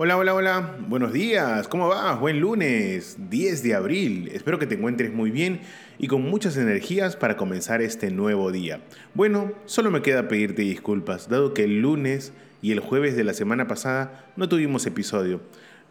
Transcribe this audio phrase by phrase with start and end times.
[0.00, 0.76] Hola, hola, hola.
[0.86, 1.66] Buenos días.
[1.66, 2.20] ¿Cómo vas?
[2.20, 4.30] Buen lunes, 10 de abril.
[4.32, 5.62] Espero que te encuentres muy bien
[5.98, 8.80] y con muchas energías para comenzar este nuevo día.
[9.14, 13.34] Bueno, solo me queda pedirte disculpas, dado que el lunes y el jueves de la
[13.34, 15.40] semana pasada no tuvimos episodio,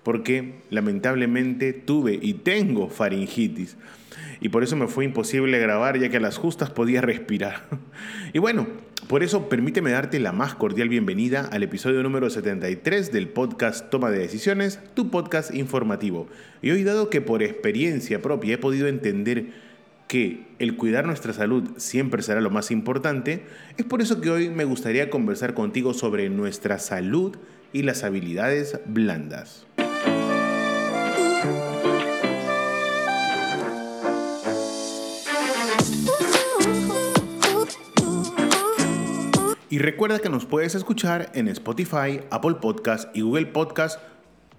[0.03, 3.75] porque lamentablemente tuve y tengo faringitis
[4.39, 7.66] y por eso me fue imposible grabar ya que a las justas podía respirar.
[8.33, 8.67] y bueno,
[9.07, 14.11] por eso permíteme darte la más cordial bienvenida al episodio número 73 del podcast Toma
[14.11, 16.27] de Decisiones, tu podcast informativo.
[16.61, 19.67] Y hoy dado que por experiencia propia he podido entender
[20.08, 23.43] que el cuidar nuestra salud siempre será lo más importante,
[23.77, 27.35] es por eso que hoy me gustaría conversar contigo sobre nuestra salud
[27.73, 29.67] y las habilidades blandas.
[39.78, 44.00] Y recuerda que nos puedes escuchar en Spotify, Apple Podcast y Google Podcast.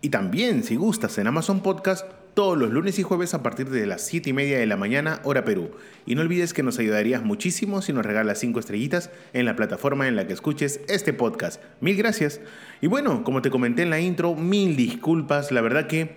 [0.00, 3.84] Y también, si gustas, en Amazon Podcast todos los lunes y jueves a partir de
[3.84, 5.72] las 7 y media de la mañana, hora Perú.
[6.06, 10.06] Y no olvides que nos ayudarías muchísimo si nos regalas 5 estrellitas en la plataforma
[10.06, 11.60] en la que escuches este podcast.
[11.80, 12.40] Mil gracias.
[12.80, 15.50] Y bueno, como te comenté en la intro, mil disculpas.
[15.50, 16.14] La verdad que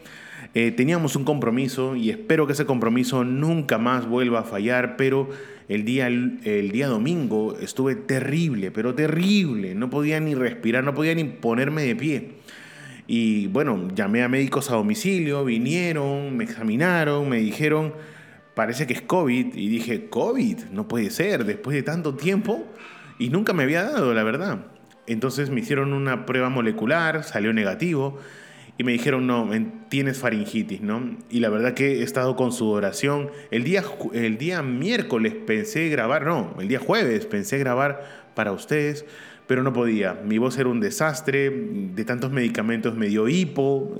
[0.54, 5.28] eh, teníamos un compromiso y espero que ese compromiso nunca más vuelva a fallar, pero
[5.72, 9.74] el día, el día domingo estuve terrible, pero terrible.
[9.74, 12.32] No podía ni respirar, no podía ni ponerme de pie.
[13.08, 17.94] Y bueno, llamé a médicos a domicilio, vinieron, me examinaron, me dijeron,
[18.54, 19.56] parece que es COVID.
[19.56, 22.68] Y dije, COVID, no puede ser, después de tanto tiempo.
[23.18, 24.66] Y nunca me había dado, la verdad.
[25.08, 28.20] Entonces me hicieron una prueba molecular, salió negativo
[28.82, 29.48] y me dijeron, no,
[29.90, 31.16] tienes faringitis, ¿no?
[31.30, 33.30] Y la verdad que he estado con sudoración.
[33.52, 39.06] El día, el día miércoles pensé grabar, no, el día jueves pensé grabar para ustedes,
[39.48, 40.14] pero no podía.
[40.26, 43.98] Mi voz era un desastre, de tantos medicamentos me dio hipo,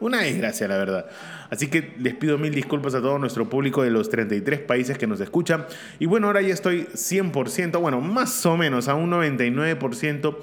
[0.00, 1.06] una desgracia la verdad.
[1.50, 5.06] Así que les pido mil disculpas a todo nuestro público de los 33 países que
[5.06, 5.66] nos escuchan.
[5.98, 10.36] Y bueno, ahora ya estoy 100%, bueno, más o menos a un 99%.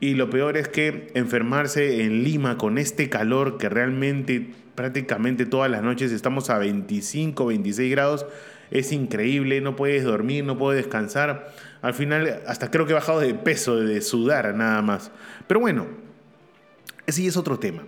[0.00, 5.70] Y lo peor es que enfermarse en Lima con este calor que realmente prácticamente todas
[5.70, 8.26] las noches estamos a 25, 26 grados
[8.70, 11.52] es increíble, no puedes dormir, no puedes descansar.
[11.82, 15.10] Al final, hasta creo que he bajado de peso, de sudar nada más.
[15.46, 15.86] Pero bueno,
[17.06, 17.82] ese es otro tema.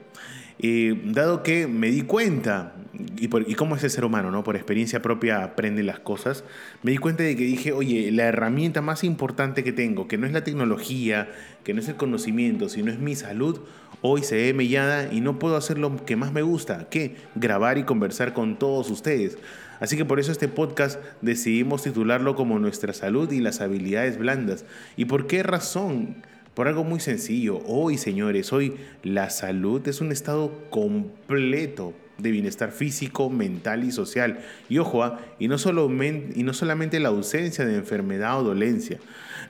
[0.61, 2.75] Eh, dado que me di cuenta,
[3.17, 4.43] y, por, y, cómo es el ser humano, ¿no?
[4.43, 6.43] por experiencia propia aprende las cosas,
[6.83, 10.27] me di cuenta de que dije, oye, la herramienta más importante que tengo, que no
[10.27, 11.31] es la tecnología,
[11.63, 13.61] que no es el conocimiento, sino es mi salud,
[14.03, 17.79] hoy se ve mellada y no puedo hacer lo que más me gusta, que grabar
[17.79, 19.39] y conversar con todos ustedes.
[19.81, 24.65] Así que por eso este podcast decidimos titularlo como Nuestra salud y las habilidades blandas.
[24.97, 26.17] ¿Y por qué razón?
[26.55, 27.61] Por algo muy sencillo.
[27.67, 34.41] Hoy, señores, hoy la salud es un estado completo de bienestar físico, mental y social.
[34.69, 35.21] Y ojo, ¿ah?
[35.39, 38.99] y, no solo y no solamente la ausencia de enfermedad o dolencia.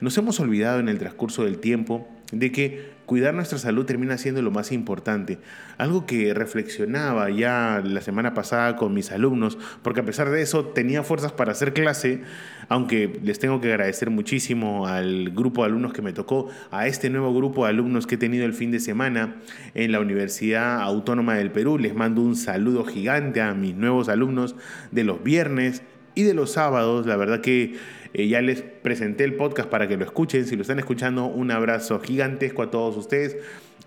[0.01, 4.41] Nos hemos olvidado en el transcurso del tiempo de que cuidar nuestra salud termina siendo
[4.43, 5.39] lo más importante.
[5.79, 10.65] Algo que reflexionaba ya la semana pasada con mis alumnos, porque a pesar de eso
[10.65, 12.21] tenía fuerzas para hacer clase,
[12.67, 17.09] aunque les tengo que agradecer muchísimo al grupo de alumnos que me tocó, a este
[17.09, 19.37] nuevo grupo de alumnos que he tenido el fin de semana
[19.73, 21.79] en la Universidad Autónoma del Perú.
[21.79, 24.55] Les mando un saludo gigante a mis nuevos alumnos
[24.91, 25.81] de los viernes
[26.15, 27.05] y de los sábados.
[27.05, 27.75] La verdad que
[28.13, 30.45] eh, ya les presenté el podcast para que lo escuchen.
[30.45, 33.37] Si lo están escuchando, un abrazo gigantesco a todos ustedes.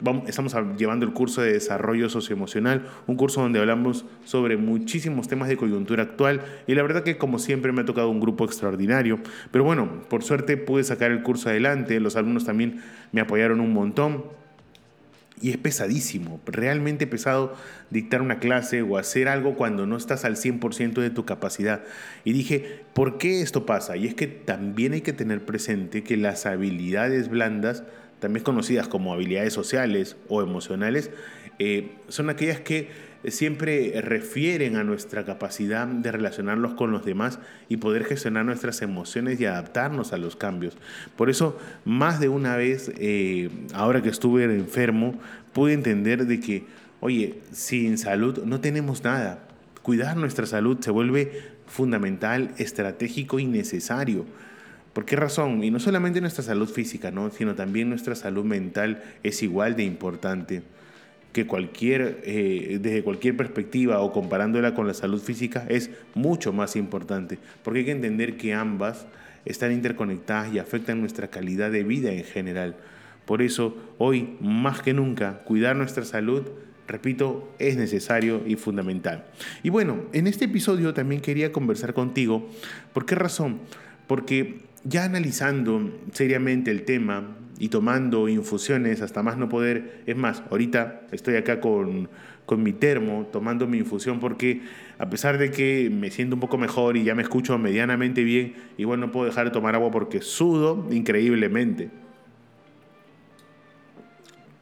[0.01, 5.49] Vamos, estamos llevando el curso de desarrollo socioemocional, un curso donde hablamos sobre muchísimos temas
[5.49, 9.21] de coyuntura actual y la verdad que como siempre me ha tocado un grupo extraordinario,
[9.53, 12.83] pero bueno, por suerte pude sacar el curso adelante, los alumnos también
[13.13, 14.25] me apoyaron un montón
[15.43, 17.55] y es pesadísimo, realmente pesado
[17.91, 21.83] dictar una clase o hacer algo cuando no estás al 100% de tu capacidad.
[22.25, 23.97] Y dije, ¿por qué esto pasa?
[23.97, 27.83] Y es que también hay que tener presente que las habilidades blandas
[28.23, 31.11] también conocidas como habilidades sociales o emocionales,
[31.59, 32.89] eh, son aquellas que
[33.27, 39.41] siempre refieren a nuestra capacidad de relacionarnos con los demás y poder gestionar nuestras emociones
[39.41, 40.77] y adaptarnos a los cambios.
[41.17, 45.19] Por eso, más de una vez, eh, ahora que estuve enfermo,
[45.53, 46.65] pude entender de que,
[47.01, 49.49] oye, sin salud no tenemos nada.
[49.83, 54.27] Cuidar nuestra salud se vuelve fundamental, estratégico y necesario.
[54.93, 55.65] ¿Por qué razón?
[55.65, 57.31] Y no solamente nuestra salud física, ¿no?
[57.31, 60.63] sino también nuestra salud mental es igual de importante
[61.33, 66.77] que cualquier, eh, desde cualquier perspectiva o comparándola con la salud física es mucho más
[66.77, 69.07] importante, porque hay que entender que ambas
[69.45, 72.77] están interconectadas y afectan nuestra calidad de vida en general.
[73.25, 76.43] Por eso, hoy, más que nunca, cuidar nuestra salud,
[76.87, 79.25] repito, es necesario y fundamental.
[79.63, 82.49] Y bueno, en este episodio también quería conversar contigo.
[82.93, 83.61] ¿Por qué razón?
[84.07, 90.43] Porque ya analizando seriamente el tema y tomando infusiones hasta más no poder, es más,
[90.51, 92.09] ahorita estoy acá con,
[92.47, 94.63] con mi termo tomando mi infusión porque
[94.99, 98.55] a pesar de que me siento un poco mejor y ya me escucho medianamente bien,
[98.79, 101.91] igual no puedo dejar de tomar agua porque sudo increíblemente.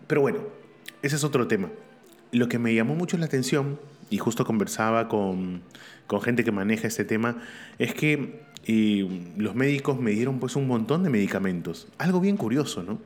[0.07, 0.41] Pero bueno,
[1.03, 1.71] ese es otro tema.
[2.33, 3.79] Lo que me llamó mucho la atención,
[4.11, 5.63] y justo conversaba con,
[6.07, 7.37] con gente que maneja este tema,
[7.79, 11.89] es que y los médicos me dieron pues un montón de medicamentos.
[11.99, 12.99] Algo bien curioso, ¿no?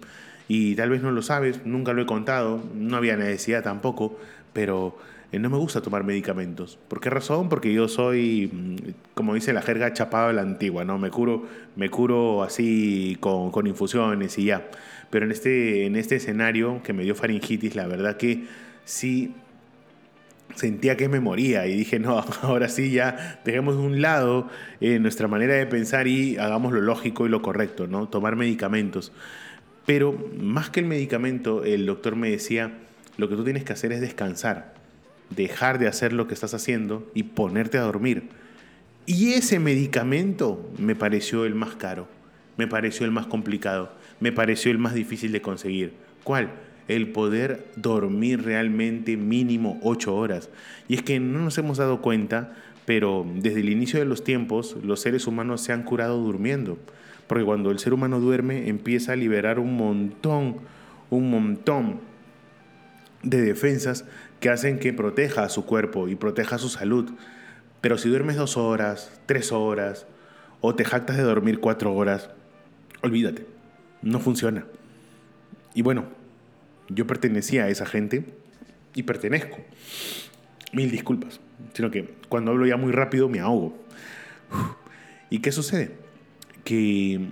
[0.48, 4.18] Y tal vez no lo sabes, nunca lo he contado, no había necesidad tampoco,
[4.52, 4.98] pero
[5.32, 6.78] eh, no me gusta tomar medicamentos.
[6.88, 7.48] ¿Por qué razón?
[7.48, 8.76] Porque yo soy, mm,
[9.14, 10.98] como dice la jerga, chapado a la antigua, ¿no?
[10.98, 11.46] Me curo,
[11.76, 14.68] me curo así con, con infusiones y ya.
[15.10, 18.44] Pero en este, en este escenario que me dio faringitis, la verdad que
[18.84, 19.34] sí
[20.54, 24.48] sentía que me moría y dije, no, ahora sí ya dejemos de un lado
[24.80, 28.08] eh, nuestra manera de pensar y hagamos lo lógico y lo correcto, ¿no?
[28.08, 29.12] Tomar medicamentos.
[29.86, 32.72] Pero más que el medicamento, el doctor me decía,
[33.16, 34.74] lo que tú tienes que hacer es descansar,
[35.30, 38.28] dejar de hacer lo que estás haciendo y ponerte a dormir.
[39.06, 42.08] Y ese medicamento me pareció el más caro,
[42.56, 45.92] me pareció el más complicado, me pareció el más difícil de conseguir.
[46.24, 46.50] ¿Cuál?
[46.88, 50.50] El poder dormir realmente mínimo ocho horas.
[50.88, 52.54] Y es que no nos hemos dado cuenta,
[52.84, 56.78] pero desde el inicio de los tiempos los seres humanos se han curado durmiendo.
[57.26, 60.56] Porque cuando el ser humano duerme empieza a liberar un montón,
[61.10, 62.00] un montón
[63.22, 64.04] de defensas
[64.40, 67.10] que hacen que proteja a su cuerpo y proteja su salud.
[67.80, 70.06] Pero si duermes dos horas, tres horas,
[70.60, 72.30] o te jactas de dormir cuatro horas,
[73.02, 73.46] olvídate,
[74.02, 74.64] no funciona.
[75.74, 76.06] Y bueno,
[76.88, 78.24] yo pertenecía a esa gente
[78.94, 79.58] y pertenezco.
[80.72, 81.40] Mil disculpas.
[81.72, 83.76] Sino que cuando hablo ya muy rápido me ahogo.
[85.30, 85.92] ¿Y qué sucede?
[86.64, 87.28] Que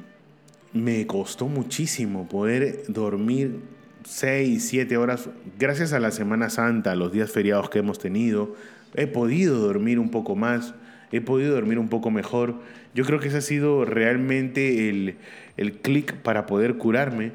[0.73, 3.61] me costó muchísimo poder dormir
[4.05, 5.29] 6, 7 horas.
[5.59, 8.55] Gracias a la Semana Santa, a los días feriados que hemos tenido,
[8.95, 10.75] he podido dormir un poco más,
[11.13, 12.61] he podido dormir un poco mejor.
[12.95, 15.17] Yo creo que ese ha sido realmente el,
[15.57, 17.33] el clic para poder curarme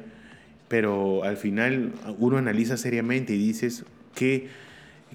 [0.68, 3.84] pero al final uno analiza seriamente y dices,
[4.14, 4.48] ¿qué,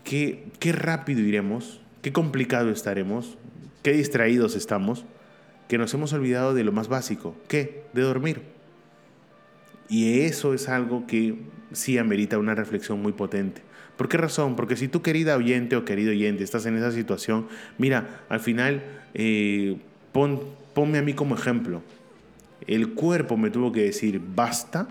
[0.03, 1.81] qué, qué rápido iremos?
[2.01, 3.37] ¿Qué complicado estaremos?
[3.83, 5.05] ¿Qué distraídos estamos?
[5.67, 7.35] Que nos hemos olvidado de lo más básico.
[7.47, 7.83] ¿Qué?
[7.93, 8.41] De dormir.
[9.89, 11.35] Y eso es algo que
[11.71, 13.61] sí amerita una reflexión muy potente.
[13.97, 14.55] ¿Por qué razón?
[14.55, 17.47] Porque si tú, querida oyente o querido oyente, estás en esa situación,
[17.77, 19.77] mira, al final, eh,
[20.11, 20.41] pon,
[20.73, 21.83] ponme a mí como ejemplo.
[22.65, 24.87] El cuerpo me tuvo que decir, basta,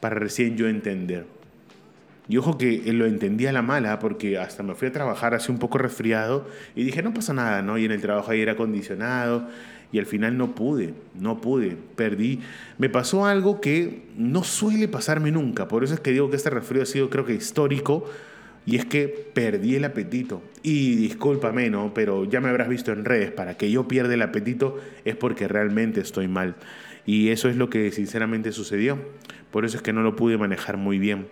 [0.00, 1.26] para recién yo entender.
[2.28, 5.50] Y ojo que lo entendí a la mala porque hasta me fui a trabajar así
[5.50, 7.78] un poco resfriado y dije, no pasa nada, ¿no?
[7.78, 9.48] Y en el trabajo ahí era acondicionado
[9.92, 12.40] y al final no pude, no pude, perdí.
[12.76, 16.50] Me pasó algo que no suele pasarme nunca, por eso es que digo que este
[16.50, 18.04] resfrío ha sido creo que histórico
[18.66, 20.42] y es que perdí el apetito.
[20.62, 21.94] Y discúlpame, ¿no?
[21.94, 25.48] Pero ya me habrás visto en redes, para que yo pierda el apetito es porque
[25.48, 26.56] realmente estoy mal.
[27.08, 28.98] Y eso es lo que sinceramente sucedió.
[29.50, 31.28] Por eso es que no lo pude manejar muy bien.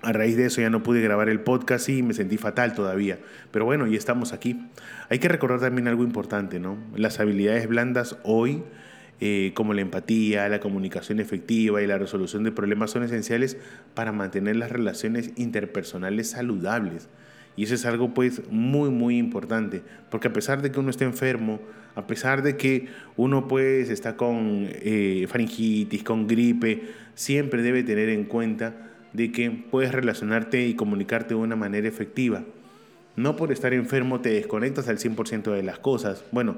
[0.00, 3.18] A raíz de eso ya no pude grabar el podcast y me sentí fatal todavía.
[3.50, 4.58] Pero bueno, y estamos aquí.
[5.10, 6.78] Hay que recordar también algo importante, ¿no?
[6.96, 8.62] Las habilidades blandas hoy,
[9.20, 13.58] eh, como la empatía, la comunicación efectiva y la resolución de problemas, son esenciales
[13.92, 17.10] para mantener las relaciones interpersonales saludables.
[17.56, 21.04] Y eso es algo pues muy, muy importante, porque a pesar de que uno esté
[21.04, 21.60] enfermo,
[21.94, 26.82] a pesar de que uno pues está con eh, faringitis, con gripe,
[27.14, 28.74] siempre debe tener en cuenta
[29.12, 32.42] de que puedes relacionarte y comunicarte de una manera efectiva.
[33.16, 36.24] No por estar enfermo te desconectas al 100% de las cosas.
[36.32, 36.56] Bueno,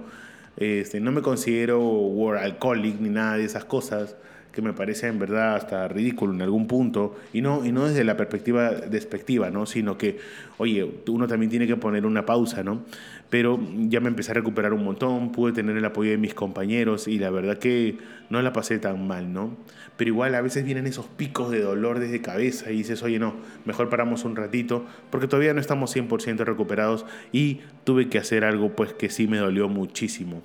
[0.56, 4.16] este, no me considero alcoholic ni nada de esas cosas
[4.56, 8.04] que me parece en verdad hasta ridículo en algún punto, y no, y no desde
[8.04, 9.66] la perspectiva despectiva, ¿no?
[9.66, 10.18] sino que,
[10.56, 12.82] oye, uno también tiene que poner una pausa, ¿no?
[13.28, 17.06] Pero ya me empecé a recuperar un montón, pude tener el apoyo de mis compañeros
[17.06, 17.98] y la verdad que
[18.30, 19.56] no la pasé tan mal, ¿no?
[19.98, 23.34] Pero igual a veces vienen esos picos de dolor desde cabeza y dices, oye, no,
[23.66, 28.70] mejor paramos un ratito, porque todavía no estamos 100% recuperados y tuve que hacer algo
[28.74, 30.42] pues que sí me dolió muchísimo.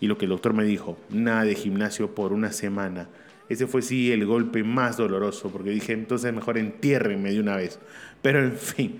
[0.00, 3.08] Y lo que el doctor me dijo, nada de gimnasio por una semana.
[3.48, 7.78] Ese fue sí el golpe más doloroso, porque dije, entonces mejor entiérrenme de una vez.
[8.22, 8.98] Pero en fin,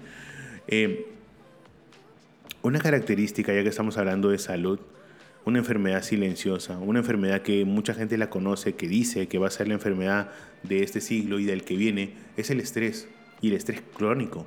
[0.69, 1.07] eh,
[2.63, 4.81] una característica, ya que estamos hablando de salud,
[5.45, 9.51] una enfermedad silenciosa, una enfermedad que mucha gente la conoce, que dice que va a
[9.51, 10.31] ser la enfermedad
[10.63, 13.09] de este siglo y del que viene, es el estrés
[13.41, 14.47] y el estrés crónico.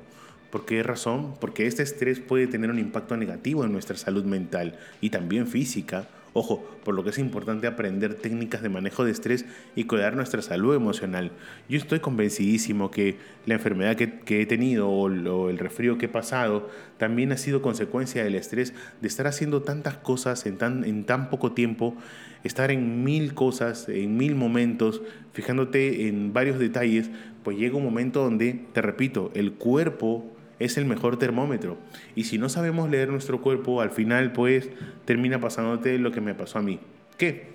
[0.56, 1.34] ¿Por qué razón?
[1.38, 6.08] Porque este estrés puede tener un impacto negativo en nuestra salud mental y también física
[6.38, 10.42] Ojo, por lo que es importante aprender técnicas de manejo de estrés y cuidar nuestra
[10.42, 11.30] salud emocional.
[11.66, 16.68] Yo estoy convencidísimo que la enfermedad que, he tenido o, el resfrío que he pasado
[16.98, 21.30] también ha sido consecuencia del estrés de estar haciendo tantas cosas en tan, en tan
[21.30, 21.96] poco tiempo,
[22.44, 25.00] estar en mil cosas, en mil momentos,
[25.32, 27.08] fijándote en varios detalles,
[27.44, 31.76] pues llega un momento donde, te repito, el cuerpo es el mejor termómetro.
[32.14, 34.68] Y si no sabemos leer nuestro cuerpo, al final pues
[35.04, 36.80] termina pasándote lo que me pasó a mí.
[37.18, 37.48] ¿Qué?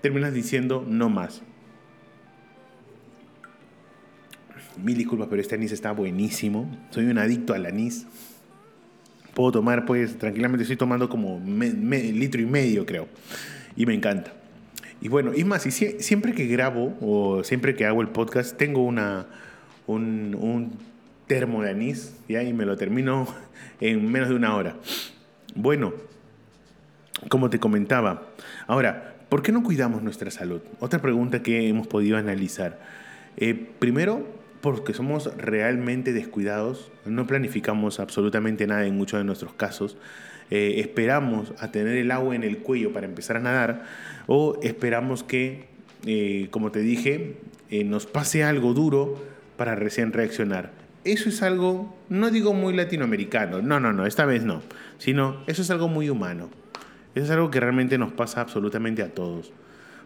[0.00, 1.42] Terminas diciendo no más.
[4.82, 6.70] Mil disculpas, pero este anís está buenísimo.
[6.90, 8.06] Soy un adicto al anís.
[9.34, 13.08] Puedo tomar, pues, tranquilamente estoy tomando como litro y medio, creo.
[13.76, 14.32] Y me encanta.
[15.00, 18.84] Y bueno, y más, y siempre que grabo o siempre que hago el podcast, tengo
[18.84, 19.26] una,
[19.86, 20.72] un, un
[21.28, 23.28] termo de anís, y me lo termino
[23.80, 24.76] en menos de una hora.
[25.54, 25.92] Bueno,
[27.28, 28.28] como te comentaba,
[28.66, 30.62] ahora, ¿por qué no cuidamos nuestra salud?
[30.80, 32.80] Otra pregunta que hemos podido analizar.
[33.36, 34.26] Eh, primero,
[34.62, 39.96] porque somos realmente descuidados, no planificamos absolutamente nada en muchos de nuestros casos,
[40.50, 43.84] eh, esperamos a tener el agua en el cuello para empezar a nadar
[44.26, 45.66] o esperamos que,
[46.06, 47.36] eh, como te dije,
[47.84, 49.22] nos pase algo duro
[49.58, 54.44] para recién reaccionar eso es algo, no digo muy latinoamericano, no, no, no, esta vez
[54.44, 54.62] no,
[54.98, 56.50] sino eso es algo muy humano.
[57.14, 59.52] Eso es algo que realmente nos pasa absolutamente a todos.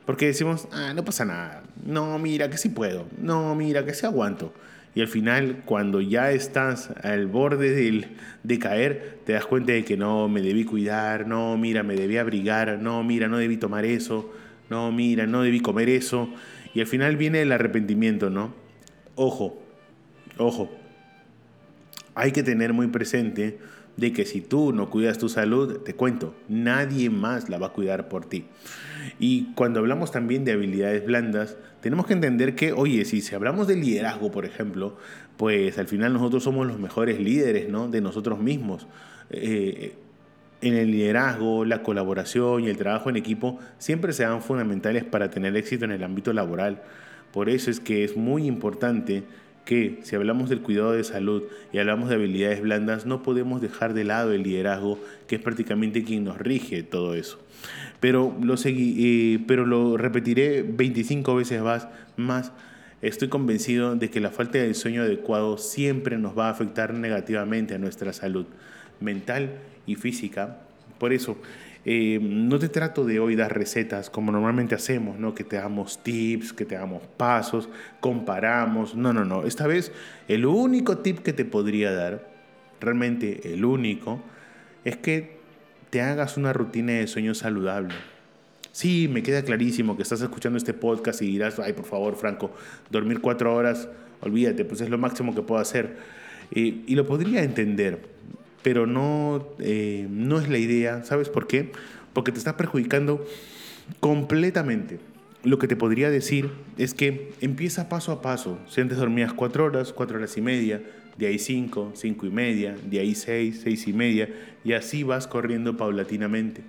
[0.07, 4.07] Porque decimos, ah, no pasa nada, no, mira que sí puedo, no, mira que sí
[4.07, 4.53] aguanto.
[4.95, 9.85] Y al final, cuando ya estás al borde del, de caer, te das cuenta de
[9.85, 13.85] que no, me debí cuidar, no, mira, me debí abrigar, no, mira, no debí tomar
[13.85, 14.33] eso,
[14.69, 16.29] no, mira, no debí comer eso.
[16.75, 18.55] Y al final viene el arrepentimiento, ¿no?
[19.15, 19.63] Ojo,
[20.37, 20.71] ojo,
[22.15, 23.59] hay que tener muy presente
[23.97, 27.73] de que si tú no cuidas tu salud, te cuento, nadie más la va a
[27.73, 28.47] cuidar por ti.
[29.19, 33.67] Y cuando hablamos también de habilidades blandas, tenemos que entender que, oye, si, si hablamos
[33.67, 34.97] de liderazgo, por ejemplo,
[35.37, 37.89] pues al final nosotros somos los mejores líderes ¿no?
[37.89, 38.87] de nosotros mismos.
[39.31, 39.95] Eh,
[40.63, 45.57] en el liderazgo, la colaboración y el trabajo en equipo siempre serán fundamentales para tener
[45.57, 46.83] éxito en el ámbito laboral.
[47.33, 49.25] Por eso es que es muy importante
[49.65, 53.95] que si hablamos del cuidado de salud y hablamos de habilidades blandas, no podemos dejar
[53.95, 57.39] de lado el liderazgo, que es prácticamente quien nos rige todo eso.
[58.01, 62.53] Pero lo, seguí, eh, pero lo repetiré 25 veces más, más.
[63.01, 67.75] Estoy convencido de que la falta de sueño adecuado siempre nos va a afectar negativamente
[67.75, 68.47] a nuestra salud
[69.01, 70.59] mental y física.
[70.99, 71.37] Por eso,
[71.85, 75.35] eh, no te trato de hoy dar recetas como normalmente hacemos, ¿no?
[75.35, 77.69] que te damos tips, que te damos pasos,
[78.01, 78.95] comparamos.
[78.95, 79.45] No, no, no.
[79.45, 79.93] Esta vez
[80.29, 82.31] el único tip que te podría dar,
[82.81, 84.23] realmente el único,
[84.85, 85.39] es que
[85.91, 87.95] te hagas una rutina de sueño saludable.
[88.71, 92.53] Sí, me queda clarísimo que estás escuchando este podcast y dirás, ay, por favor, Franco,
[92.91, 93.89] dormir cuatro horas,
[94.23, 95.97] olvídate, pues es lo máximo que puedo hacer.
[96.53, 98.01] Eh, y lo podría entender,
[98.63, 101.05] pero no, eh, no es la idea.
[101.05, 101.73] ¿Sabes por qué?
[102.13, 103.25] Porque te está perjudicando
[104.01, 105.01] completamente.
[105.45, 108.59] Lo que te podría decir es que empieza paso a paso.
[108.69, 110.83] Si antes dormías cuatro horas, cuatro horas y media,
[111.19, 114.29] de ahí cinco, cinco y media, de ahí seis, seis y media,
[114.65, 116.63] y así vas corriendo paulatinamente.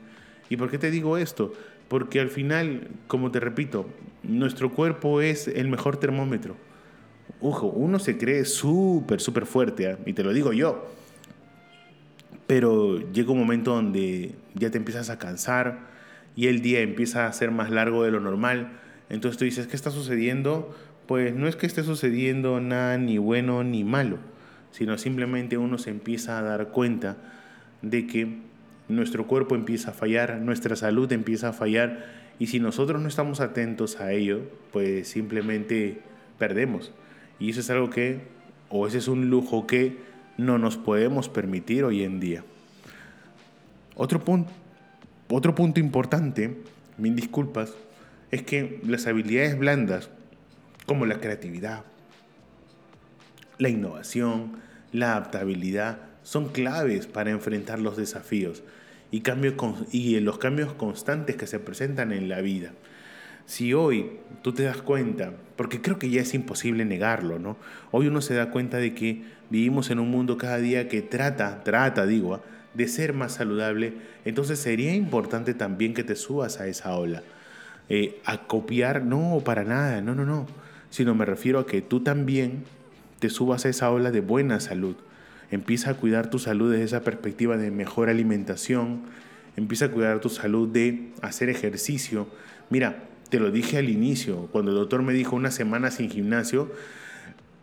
[0.49, 1.53] ¿Y por qué te digo esto?
[1.87, 3.87] Porque al final, como te repito,
[4.23, 6.55] nuestro cuerpo es el mejor termómetro.
[7.41, 9.97] Ojo, uno se cree súper, súper fuerte, ¿eh?
[10.07, 10.87] y te lo digo yo
[12.47, 15.87] pero llega un momento donde ya te empiezas a cansar
[16.35, 18.79] y el día empieza a ser más largo de lo normal.
[19.09, 20.75] Entonces tú dices, ¿qué está sucediendo?
[21.07, 24.17] Pues no es que esté sucediendo nada ni bueno ni malo,
[24.71, 27.17] sino simplemente uno se empieza a dar cuenta
[27.81, 28.37] de que
[28.87, 33.41] nuestro cuerpo empieza a fallar, nuestra salud empieza a fallar Y si nosotros no estamos
[33.41, 36.01] atentos a ello, pues simplemente
[36.39, 36.91] perdemos.
[37.39, 38.21] Y eso es algo que,
[38.69, 39.97] o ese es un lujo que
[40.37, 42.43] no nos podemos permitir hoy en día.
[43.95, 46.57] Otro punto, importante,
[46.97, 47.73] mil disculpas,
[48.31, 50.09] es que las habilidades blandas,
[50.85, 51.83] como la creatividad,
[53.59, 54.53] la innovación,
[54.91, 58.63] la adaptabilidad, son claves para enfrentar los desafíos
[59.11, 59.21] y,
[59.91, 62.71] y los cambios constantes que se presentan en la vida.
[63.45, 67.57] Si hoy tú te das cuenta, porque creo que ya es imposible negarlo, ¿no?
[67.91, 71.63] Hoy uno se da cuenta de que vivimos en un mundo cada día que trata,
[71.63, 72.41] trata, digo,
[72.73, 73.93] de ser más saludable,
[74.25, 77.21] entonces sería importante también que te subas a esa ola.
[77.89, 80.47] Eh, a copiar, no, para nada, no, no, no,
[80.89, 82.63] sino me refiero a que tú también
[83.19, 84.95] te subas a esa ola de buena salud.
[85.51, 89.01] Empieza a cuidar tu salud desde esa perspectiva de mejor alimentación,
[89.55, 92.27] empieza a cuidar tu salud de hacer ejercicio.
[92.69, 96.71] Mira, te lo dije al inicio, cuando el doctor me dijo una semana sin gimnasio,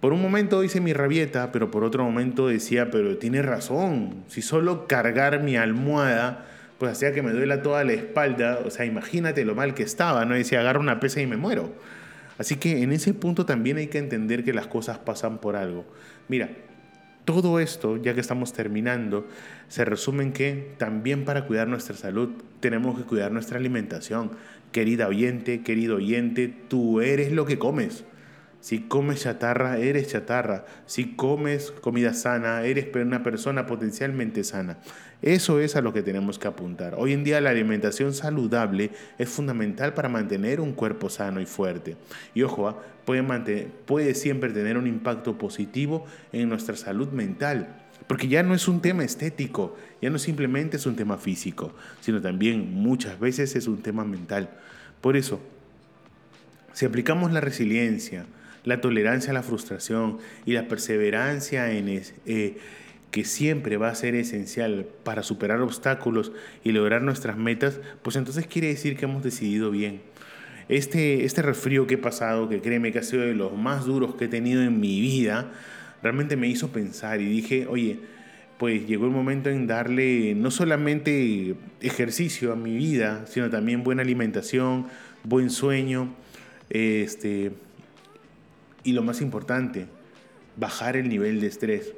[0.01, 4.43] por un momento hice mi rabieta, pero por otro momento decía, pero tiene razón, si
[4.43, 6.45] solo cargar mi almohada,
[6.79, 10.25] pues hacía que me duela toda la espalda, o sea, imagínate lo mal que estaba,
[10.25, 10.35] ¿no?
[10.35, 11.73] Decía, agarro una pesa y me muero.
[12.37, 15.85] Así que en ese punto también hay que entender que las cosas pasan por algo.
[16.27, 16.49] Mira,
[17.25, 19.27] todo esto, ya que estamos terminando,
[19.69, 24.33] se resume en que también para cuidar nuestra salud tenemos que cuidar nuestra alimentación.
[24.73, 28.05] Querida oyente, querido oyente, tú eres lo que comes.
[28.61, 30.67] Si comes chatarra, eres chatarra.
[30.87, 34.79] Si comes comida sana, eres una persona potencialmente sana.
[35.23, 36.95] Eso es a lo que tenemos que apuntar.
[36.97, 41.97] Hoy en día la alimentación saludable es fundamental para mantener un cuerpo sano y fuerte.
[42.35, 42.83] Y ojo, ¿ah?
[43.05, 47.77] puede, puede siempre tener un impacto positivo en nuestra salud mental.
[48.07, 52.21] Porque ya no es un tema estético, ya no simplemente es un tema físico, sino
[52.21, 54.51] también muchas veces es un tema mental.
[55.01, 55.39] Por eso,
[56.73, 58.25] si aplicamos la resiliencia,
[58.65, 62.59] la tolerancia a la frustración y la perseverancia en eh,
[63.11, 68.47] que siempre va a ser esencial para superar obstáculos y lograr nuestras metas, pues entonces
[68.47, 70.03] quiere decir que hemos decidido bien.
[70.69, 74.15] Este, este resfrío que he pasado, que créeme que ha sido de los más duros
[74.15, 75.51] que he tenido en mi vida,
[76.03, 77.99] realmente me hizo pensar y dije, oye,
[78.61, 84.03] pues llegó el momento en darle no solamente ejercicio a mi vida, sino también buena
[84.03, 84.87] alimentación,
[85.25, 86.15] buen sueño,
[86.69, 87.53] este,
[88.85, 89.87] y lo más importante,
[90.57, 91.95] bajar el nivel de estrés.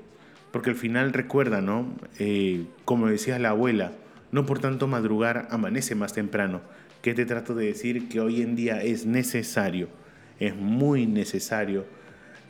[0.53, 1.93] Porque al final recuerda, ¿no?
[2.19, 3.93] Eh, como decía la abuela,
[4.31, 6.61] no por tanto madrugar amanece más temprano.
[7.01, 8.09] ¿Qué te trato de decir?
[8.09, 9.89] Que hoy en día es necesario,
[10.39, 11.85] es muy necesario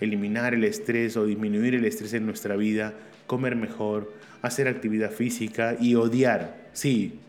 [0.00, 2.92] eliminar el estrés o disminuir el estrés en nuestra vida,
[3.26, 4.12] comer mejor,
[4.42, 7.20] hacer actividad física y odiar, sí,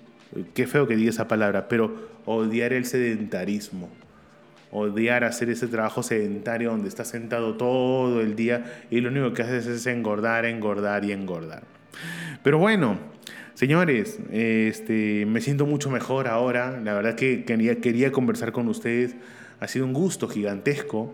[0.56, 3.90] qué feo que diga esa palabra, pero odiar el sedentarismo
[4.74, 9.44] odiar hacer ese trabajo sedentario donde estás sentado todo el día y lo único que
[9.44, 11.64] haces es engordar, engordar y engordar.
[12.42, 12.98] Pero bueno,
[13.54, 16.80] señores, este, me siento mucho mejor ahora.
[16.84, 19.16] La verdad que quería, quería conversar con ustedes.
[19.60, 21.14] Ha sido un gusto gigantesco.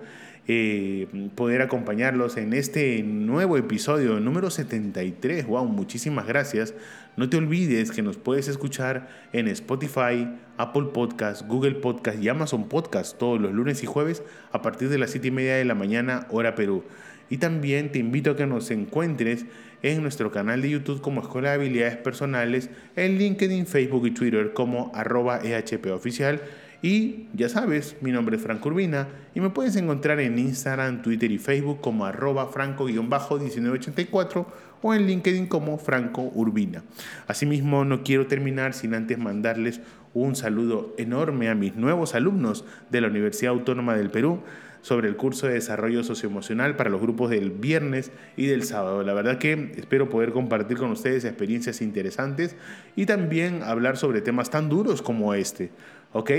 [0.51, 5.45] Eh, poder acompañarlos en este nuevo episodio número 73.
[5.45, 6.73] Wow, muchísimas gracias.
[7.17, 12.67] No te olvides que nos puedes escuchar en Spotify, Apple Podcast, Google Podcast y Amazon
[12.67, 15.75] Podcast todos los lunes y jueves a partir de las 7 y media de la
[15.75, 16.83] mañana, hora Perú.
[17.29, 19.45] Y también te invito a que nos encuentres
[19.83, 24.53] en nuestro canal de YouTube como Escuela de Habilidades Personales, en LinkedIn, Facebook y Twitter
[24.53, 26.41] como arroba EHP Oficial
[26.81, 31.29] y ya sabes, mi nombre es Franco Urbina y me puedes encontrar en Instagram, Twitter
[31.31, 34.45] y Facebook como arroba franco-1984
[34.81, 36.83] o en LinkedIn como Franco Urbina.
[37.27, 39.81] Asimismo, no quiero terminar sin antes mandarles
[40.13, 44.39] un saludo enorme a mis nuevos alumnos de la Universidad Autónoma del Perú
[44.81, 49.03] sobre el curso de desarrollo socioemocional para los grupos del viernes y del sábado.
[49.03, 52.55] La verdad que espero poder compartir con ustedes experiencias interesantes
[52.95, 55.71] y también hablar sobre temas tan duros como este.
[56.11, 56.31] ¿Ok?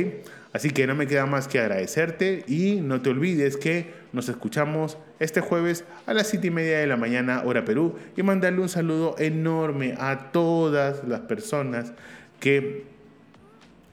[0.53, 4.99] Así que no me queda más que agradecerte y no te olvides que nos escuchamos
[5.21, 8.69] este jueves a las 7 y media de la mañana, hora Perú, y mandarle un
[8.69, 11.93] saludo enorme a todas las personas
[12.41, 12.85] que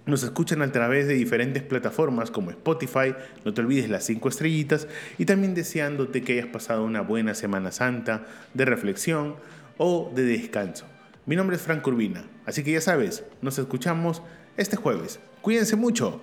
[0.07, 3.13] nos escuchan a través de diferentes plataformas como Spotify,
[3.45, 4.87] no te olvides las 5 estrellitas,
[5.17, 9.35] y también deseándote que hayas pasado una buena Semana Santa de reflexión
[9.77, 10.85] o de descanso.
[11.25, 14.23] Mi nombre es Franco Urbina, así que ya sabes, nos escuchamos
[14.55, 15.19] este jueves.
[15.47, 16.19] Cuídense mucho.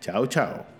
[0.00, 0.73] Chao, chao.